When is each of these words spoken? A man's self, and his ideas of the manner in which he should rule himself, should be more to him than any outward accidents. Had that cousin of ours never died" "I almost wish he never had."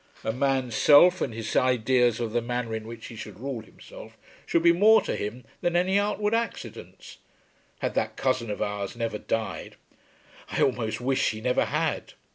A 0.23 0.33
man's 0.33 0.73
self, 0.73 1.21
and 1.21 1.31
his 1.31 1.55
ideas 1.55 2.19
of 2.19 2.31
the 2.33 2.41
manner 2.41 2.73
in 2.73 2.87
which 2.87 3.05
he 3.05 3.15
should 3.15 3.39
rule 3.39 3.59
himself, 3.61 4.17
should 4.47 4.63
be 4.63 4.71
more 4.73 4.99
to 5.03 5.15
him 5.15 5.45
than 5.61 5.75
any 5.75 5.99
outward 5.99 6.33
accidents. 6.33 7.19
Had 7.81 7.93
that 7.93 8.15
cousin 8.17 8.49
of 8.49 8.63
ours 8.63 8.95
never 8.95 9.19
died" 9.19 9.75
"I 10.51 10.63
almost 10.63 11.01
wish 11.01 11.29
he 11.29 11.39
never 11.39 11.65
had." 11.65 12.13